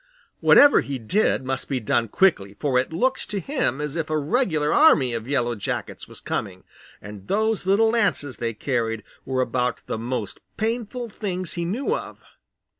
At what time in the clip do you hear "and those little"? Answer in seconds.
7.03-7.91